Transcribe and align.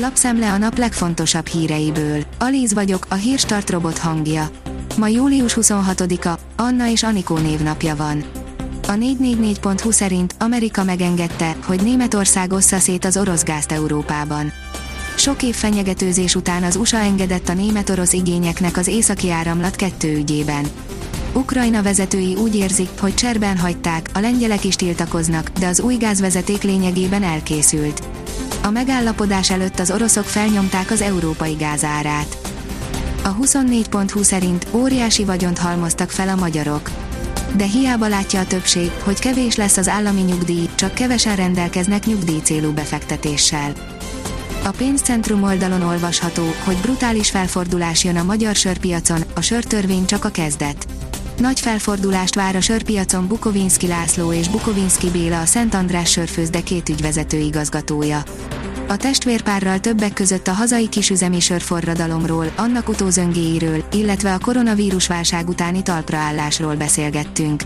Lapszemle 0.00 0.52
a 0.52 0.58
nap 0.58 0.78
legfontosabb 0.78 1.46
híreiből. 1.46 2.22
Alíz 2.38 2.74
vagyok, 2.74 3.06
a 3.08 3.14
hírstart 3.14 3.70
robot 3.70 3.98
hangja. 3.98 4.50
Ma 4.96 5.08
július 5.08 5.56
26-a, 5.60 6.38
Anna 6.56 6.90
és 6.90 7.02
Anikó 7.02 7.36
névnapja 7.36 7.96
van. 7.96 8.24
A 8.88 8.92
444.hu 8.92 9.90
szerint 9.90 10.34
Amerika 10.38 10.84
megengedte, 10.84 11.56
hogy 11.64 11.82
Németország 11.82 12.52
ossza 12.52 12.78
szét 12.78 13.04
az 13.04 13.16
orosz 13.16 13.42
gázt 13.42 13.72
Európában. 13.72 14.52
Sok 15.16 15.42
év 15.42 15.54
fenyegetőzés 15.54 16.34
után 16.34 16.62
az 16.62 16.76
USA 16.76 16.96
engedett 16.96 17.48
a 17.48 17.54
német-orosz 17.54 18.12
igényeknek 18.12 18.76
az 18.76 18.86
északi 18.86 19.30
áramlat 19.30 19.76
kettő 19.76 20.16
ügyében. 20.16 20.66
Ukrajna 21.32 21.82
vezetői 21.82 22.34
úgy 22.34 22.56
érzik, 22.56 22.88
hogy 23.00 23.14
cserben 23.14 23.58
hagyták, 23.58 24.10
a 24.14 24.20
lengyelek 24.20 24.64
is 24.64 24.76
tiltakoznak, 24.76 25.50
de 25.58 25.66
az 25.66 25.80
új 25.80 25.96
gázvezeték 25.96 26.62
lényegében 26.62 27.22
elkészült. 27.22 28.02
A 28.68 28.70
megállapodás 28.70 29.50
előtt 29.50 29.78
az 29.78 29.90
oroszok 29.90 30.24
felnyomták 30.24 30.90
az 30.90 31.00
európai 31.00 31.52
gázárát. 31.52 32.36
A 33.24 33.36
24.20 33.36 34.22
szerint 34.22 34.66
óriási 34.72 35.24
vagyont 35.24 35.58
halmoztak 35.58 36.10
fel 36.10 36.28
a 36.28 36.34
magyarok. 36.34 36.90
De 37.56 37.64
hiába 37.64 38.08
látja 38.08 38.40
a 38.40 38.46
többség, 38.46 38.90
hogy 38.90 39.18
kevés 39.18 39.56
lesz 39.56 39.76
az 39.76 39.88
állami 39.88 40.20
nyugdíj, 40.20 40.68
csak 40.74 40.94
kevesen 40.94 41.36
rendelkeznek 41.36 42.06
nyugdíj 42.06 42.38
célú 42.38 42.72
befektetéssel. 42.72 43.72
A 44.64 44.70
pénzcentrum 44.70 45.42
oldalon 45.42 45.82
olvasható, 45.82 46.44
hogy 46.64 46.76
brutális 46.76 47.30
felfordulás 47.30 48.04
jön 48.04 48.16
a 48.16 48.22
magyar 48.22 48.54
sörpiacon, 48.54 49.22
a 49.34 49.40
sörtörvény 49.40 50.04
csak 50.04 50.24
a 50.24 50.30
kezdet. 50.30 50.86
Nagy 51.38 51.60
felfordulást 51.60 52.34
vár 52.34 52.56
a 52.56 52.60
sörpiacon 52.60 53.26
Bukovinski 53.26 53.86
László 53.86 54.32
és 54.32 54.48
Bukovinski 54.48 55.10
Béla 55.10 55.40
a 55.40 55.46
Szent 55.46 55.74
András 55.74 56.10
sörfőzde 56.10 56.62
két 56.62 56.88
ügyvezető 56.88 57.38
igazgatója. 57.38 58.22
A 58.90 58.96
testvérpárral 58.96 59.80
többek 59.80 60.12
között 60.12 60.48
a 60.48 60.52
hazai 60.52 60.88
kisüzemi 60.88 61.40
sörforradalomról, 61.40 62.52
annak 62.56 62.88
utózöngéiről, 62.88 63.84
illetve 63.92 64.34
a 64.34 64.38
koronavírus 64.38 65.06
válság 65.06 65.48
utáni 65.48 65.82
talpraállásról 65.82 66.74
beszélgettünk. 66.74 67.62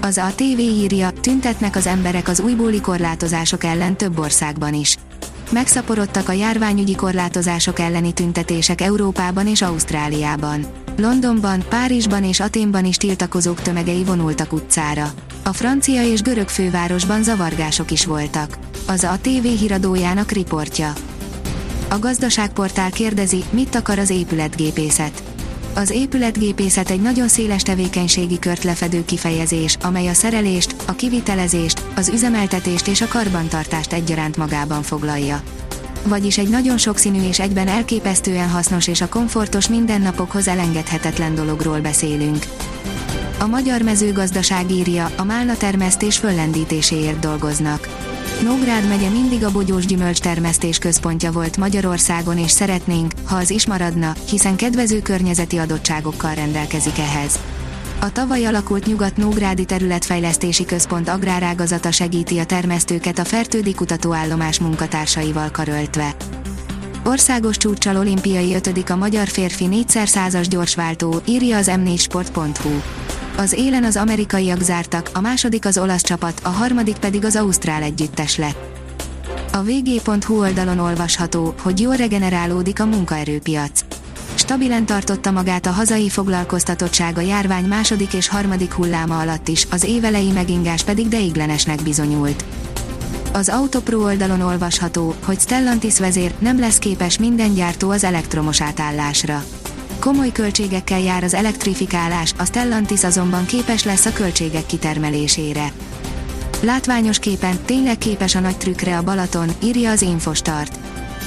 Az 0.00 0.16
a 0.16 0.32
TV 0.34 0.58
írja, 0.58 1.10
tüntetnek 1.10 1.76
az 1.76 1.86
emberek 1.86 2.28
az 2.28 2.40
újbóli 2.40 2.80
korlátozások 2.80 3.64
ellen 3.64 3.96
több 3.96 4.18
országban 4.18 4.74
is. 4.74 4.96
Megszaporodtak 5.50 6.28
a 6.28 6.32
járványügyi 6.32 6.94
korlátozások 6.94 7.78
elleni 7.78 8.12
tüntetések 8.12 8.80
Európában 8.80 9.46
és 9.46 9.62
Ausztráliában. 9.62 10.66
Londonban, 10.96 11.64
Párizsban 11.68 12.24
és 12.24 12.40
Aténban 12.40 12.84
is 12.84 12.96
tiltakozók 12.96 13.62
tömegei 13.62 14.04
vonultak 14.04 14.52
utcára. 14.52 15.12
A 15.46 15.52
francia 15.52 16.02
és 16.02 16.20
görög 16.22 16.48
fővárosban 16.48 17.22
zavargások 17.22 17.90
is 17.90 18.04
voltak. 18.04 18.58
Az 18.86 19.02
a 19.02 19.18
TV 19.22 19.46
híradójának 19.58 20.30
riportja. 20.30 20.92
A 21.88 21.98
gazdaságportál 21.98 22.90
kérdezi, 22.90 23.44
mit 23.50 23.74
akar 23.74 23.98
az 23.98 24.10
épületgépészet. 24.10 25.22
Az 25.74 25.90
épületgépészet 25.90 26.90
egy 26.90 27.00
nagyon 27.00 27.28
széles 27.28 27.62
tevékenységi 27.62 28.38
kört 28.38 28.64
lefedő 28.64 29.04
kifejezés, 29.04 29.76
amely 29.82 30.08
a 30.08 30.14
szerelést, 30.14 30.74
a 30.86 30.92
kivitelezést, 30.92 31.84
az 31.96 32.08
üzemeltetést 32.08 32.86
és 32.86 33.00
a 33.00 33.08
karbantartást 33.08 33.92
egyaránt 33.92 34.36
magában 34.36 34.82
foglalja 34.82 35.42
vagyis 36.06 36.38
egy 36.38 36.48
nagyon 36.48 36.78
sokszínű 36.78 37.28
és 37.28 37.40
egyben 37.40 37.68
elképesztően 37.68 38.48
hasznos 38.48 38.86
és 38.86 39.00
a 39.00 39.08
komfortos 39.08 39.68
mindennapokhoz 39.68 40.48
elengedhetetlen 40.48 41.34
dologról 41.34 41.80
beszélünk. 41.80 42.44
A 43.44 43.46
magyar 43.46 43.82
mezőgazdaság 43.82 44.70
írja, 44.70 45.10
a 45.16 45.24
málna 45.24 45.56
termesztés 45.56 46.18
föllendítéséért 46.18 47.18
dolgoznak. 47.18 47.88
Nógrád 48.42 48.88
megye 48.88 49.08
mindig 49.08 49.44
a 49.44 49.50
bogyós 49.50 49.86
gyümölcs 49.86 50.20
termesztés 50.20 50.78
központja 50.78 51.32
volt 51.32 51.56
Magyarországon 51.56 52.38
és 52.38 52.50
szeretnénk, 52.50 53.12
ha 53.24 53.36
az 53.36 53.50
is 53.50 53.66
maradna, 53.66 54.14
hiszen 54.28 54.56
kedvező 54.56 55.00
környezeti 55.02 55.58
adottságokkal 55.58 56.34
rendelkezik 56.34 56.98
ehhez. 56.98 57.38
A 58.00 58.12
tavaly 58.12 58.46
alakult 58.46 58.86
Nyugat-Nógrádi 58.86 59.64
Területfejlesztési 59.64 60.64
Központ 60.64 61.08
agrárágazata 61.08 61.90
segíti 61.90 62.38
a 62.38 62.44
termesztőket 62.44 63.18
a 63.18 63.24
fertődi 63.24 63.74
kutatóállomás 63.74 64.58
munkatársaival 64.58 65.50
karöltve. 65.50 66.14
Országos 67.04 67.56
csúcsal 67.56 67.96
olimpiai 67.96 68.54
ötödik 68.54 68.90
a 68.90 68.96
magyar 68.96 69.28
férfi 69.28 69.68
4x100-as 69.70 70.46
gyorsváltó, 70.48 71.20
írja 71.24 71.56
az 71.56 71.70
m4sport.hu. 71.72 72.80
Az 73.36 73.52
élen 73.52 73.84
az 73.84 73.96
amerikaiak 73.96 74.60
zártak, 74.60 75.10
a 75.12 75.20
második 75.20 75.64
az 75.64 75.78
olasz 75.78 76.02
csapat, 76.02 76.40
a 76.42 76.48
harmadik 76.48 76.96
pedig 76.96 77.24
az 77.24 77.36
ausztrál 77.36 77.82
együttes 77.82 78.36
lett. 78.36 78.72
A 79.52 79.62
vg.hu 79.62 80.38
oldalon 80.38 80.78
olvasható, 80.78 81.54
hogy 81.62 81.80
jól 81.80 81.96
regenerálódik 81.96 82.80
a 82.80 82.86
munkaerőpiac 82.86 83.84
stabilen 84.34 84.86
tartotta 84.86 85.30
magát 85.30 85.66
a 85.66 85.70
hazai 85.70 86.08
foglalkoztatottság 86.08 87.18
a 87.18 87.20
járvány 87.20 87.64
második 87.64 88.12
és 88.12 88.28
harmadik 88.28 88.72
hulláma 88.72 89.18
alatt 89.18 89.48
is, 89.48 89.66
az 89.70 89.84
évelei 89.84 90.30
megingás 90.30 90.82
pedig 90.82 91.08
deiglenesnek 91.08 91.82
bizonyult. 91.82 92.44
Az 93.32 93.48
Autopro 93.48 94.02
oldalon 94.02 94.40
olvasható, 94.40 95.14
hogy 95.24 95.40
Stellantis 95.40 95.98
vezér 95.98 96.34
nem 96.38 96.58
lesz 96.58 96.78
képes 96.78 97.18
minden 97.18 97.54
gyártó 97.54 97.90
az 97.90 98.04
elektromos 98.04 98.60
átállásra. 98.60 99.44
Komoly 100.04 100.32
költségekkel 100.32 101.00
jár 101.00 101.24
az 101.24 101.34
elektrifikálás, 101.34 102.32
a 102.38 102.44
Stellantis 102.44 103.04
azonban 103.04 103.46
képes 103.46 103.84
lesz 103.84 104.06
a 104.06 104.12
költségek 104.12 104.66
kitermelésére. 104.66 105.72
Látványos 106.60 107.18
képen 107.18 107.58
tényleg 107.64 107.98
képes 107.98 108.34
a 108.34 108.40
nagy 108.40 108.56
trükkre 108.56 108.96
a 108.96 109.02
Balaton, 109.02 109.48
írja 109.62 109.90
az 109.90 110.02
Infostart. 110.02 110.78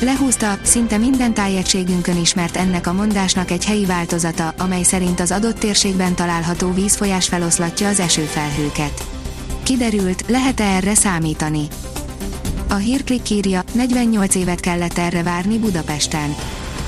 Lehúzta, 0.00 0.58
szinte 0.62 0.96
minden 0.96 1.34
tájegységünkön 1.34 2.20
ismert 2.20 2.56
ennek 2.56 2.86
a 2.86 2.92
mondásnak 2.92 3.50
egy 3.50 3.64
helyi 3.64 3.86
változata, 3.86 4.54
amely 4.58 4.82
szerint 4.82 5.20
az 5.20 5.30
adott 5.30 5.58
térségben 5.58 6.14
található 6.14 6.72
vízfolyás 6.72 7.28
feloszlatja 7.28 7.88
az 7.88 8.00
esőfelhőket. 8.00 9.06
Kiderült, 9.62 10.24
lehet-e 10.28 10.64
erre 10.64 10.94
számítani? 10.94 11.66
A 12.68 12.74
hírklik 12.74 13.30
írja, 13.30 13.62
48 13.72 14.34
évet 14.34 14.60
kellett 14.60 14.98
erre 14.98 15.22
várni 15.22 15.58
Budapesten. 15.58 16.34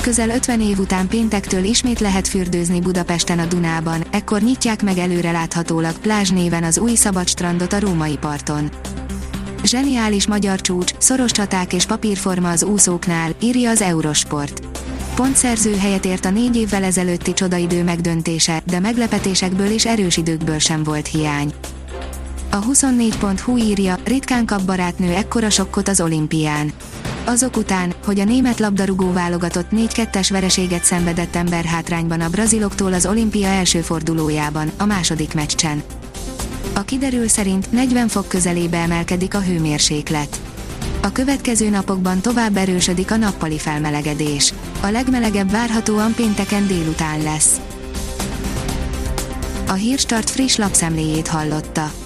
Közel 0.06 0.30
50 0.30 0.60
év 0.60 0.78
után 0.78 1.08
péntektől 1.08 1.64
ismét 1.64 2.00
lehet 2.00 2.28
fürdőzni 2.28 2.80
Budapesten 2.80 3.38
a 3.38 3.44
Dunában, 3.44 4.04
ekkor 4.10 4.40
nyitják 4.40 4.82
meg 4.82 4.98
előreláthatólag 4.98 5.98
plázs 5.98 6.30
néven 6.30 6.64
az 6.64 6.78
új 6.78 6.94
szabad 6.94 7.28
strandot 7.28 7.72
a 7.72 7.80
római 7.80 8.16
parton. 8.16 8.70
Zseniális 9.64 10.26
magyar 10.26 10.60
csúcs, 10.60 10.92
szoros 10.98 11.30
csaták 11.30 11.72
és 11.72 11.86
papírforma 11.86 12.50
az 12.50 12.62
úszóknál, 12.62 13.30
írja 13.42 13.70
az 13.70 13.82
Eurosport. 13.82 14.60
Pontszerző 15.14 15.76
helyet 15.76 16.04
ért 16.04 16.24
a 16.24 16.30
négy 16.30 16.56
évvel 16.56 16.84
ezelőtti 16.84 17.32
csodaidő 17.32 17.84
megdöntése, 17.84 18.62
de 18.66 18.80
meglepetésekből 18.80 19.70
és 19.70 19.86
erős 19.86 20.16
időkből 20.16 20.58
sem 20.58 20.82
volt 20.82 21.06
hiány. 21.06 21.52
A 22.50 22.62
24.hu 22.62 23.56
írja, 23.56 23.98
ritkán 24.04 24.46
kap 24.46 24.62
barátnő 24.62 25.14
ekkora 25.14 25.50
sokkot 25.50 25.88
az 25.88 26.00
olimpián. 26.00 26.72
Azok 27.26 27.56
után, 27.56 27.94
hogy 28.04 28.20
a 28.20 28.24
német 28.24 28.58
labdarúgó 28.58 29.12
válogatott 29.12 29.66
4-2-es 29.70 30.28
vereséget 30.30 30.84
szenvedett 30.84 31.36
ember 31.36 31.64
hátrányban 31.64 32.20
a 32.20 32.28
braziloktól 32.28 32.92
az 32.92 33.06
olimpia 33.06 33.46
első 33.46 33.80
fordulójában, 33.80 34.70
a 34.76 34.84
második 34.84 35.34
meccsen. 35.34 35.82
A 36.74 36.80
kiderül 36.80 37.28
szerint 37.28 37.72
40 37.72 38.08
fok 38.08 38.28
közelébe 38.28 38.76
emelkedik 38.76 39.34
a 39.34 39.40
hőmérséklet. 39.40 40.40
A 41.02 41.12
következő 41.12 41.68
napokban 41.68 42.20
tovább 42.20 42.56
erősödik 42.56 43.10
a 43.10 43.16
nappali 43.16 43.58
felmelegedés. 43.58 44.52
A 44.80 44.86
legmelegebb 44.86 45.50
várhatóan 45.50 46.14
pénteken 46.14 46.66
délután 46.66 47.22
lesz. 47.22 47.60
A 49.68 49.72
Hírstart 49.72 50.30
friss 50.30 50.56
lapszemléjét 50.56 51.28
hallotta. 51.28 52.05